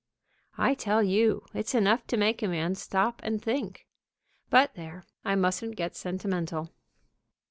I 0.57 0.73
tell 0.73 1.03
you, 1.03 1.45
it's 1.53 1.75
enough 1.75 2.07
to 2.07 2.17
make 2.17 2.41
a 2.41 2.47
man 2.47 2.73
stop 2.73 3.19
and 3.23 3.39
think. 3.39 3.85
But 4.49 4.73
there, 4.73 5.05
I 5.23 5.35
mustn't 5.35 5.75
get 5.75 5.95
sentimental. 5.95 6.71